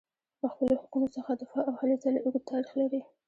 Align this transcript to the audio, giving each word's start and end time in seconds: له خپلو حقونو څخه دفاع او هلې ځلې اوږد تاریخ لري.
له 0.41 0.47
خپلو 0.53 0.73
حقونو 0.81 1.07
څخه 1.15 1.31
دفاع 1.41 1.63
او 1.69 1.75
هلې 1.81 1.95
ځلې 2.03 2.19
اوږد 2.21 2.43
تاریخ 2.51 2.71
لري. 2.81 3.01